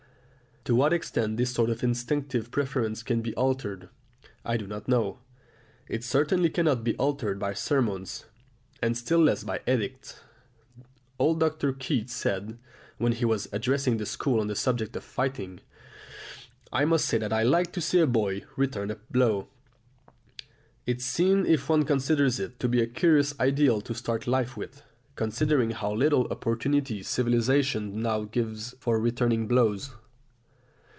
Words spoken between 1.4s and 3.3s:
sort of instinctive preference can